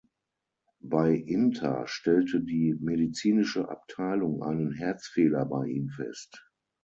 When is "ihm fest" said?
5.67-6.43